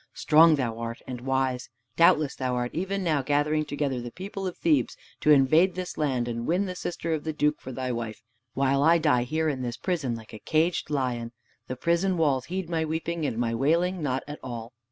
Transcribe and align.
Strong 0.15 0.55
thou 0.55 0.79
art, 0.79 0.97
and 1.05 1.21
wise. 1.21 1.69
Doubtless 1.95 2.33
thou 2.35 2.55
art 2.55 2.73
even 2.73 3.03
now 3.03 3.21
gathering 3.21 3.63
together 3.65 4.01
the 4.01 4.09
people 4.09 4.47
of 4.47 4.57
Thebes 4.57 4.97
to 5.19 5.29
invade 5.29 5.75
this 5.75 5.95
land 5.95 6.27
and 6.27 6.47
win 6.47 6.65
the 6.65 6.73
sister 6.75 7.13
of 7.13 7.23
the 7.23 7.33
Duke 7.33 7.61
for 7.61 7.71
thy 7.71 7.91
wife, 7.91 8.23
while 8.55 8.81
I 8.81 8.97
die 8.97 9.21
here 9.25 9.47
in 9.47 9.61
this 9.61 9.77
prison 9.77 10.15
like 10.15 10.33
a 10.33 10.39
caged 10.39 10.89
lion. 10.89 11.33
The 11.67 11.75
prison 11.75 12.17
walls 12.17 12.45
heed 12.45 12.67
my 12.67 12.83
weeping 12.83 13.27
and 13.27 13.37
my 13.37 13.53
wailing 13.53 14.01
not 14.01 14.23
at 14.27 14.39
all." 14.41 14.73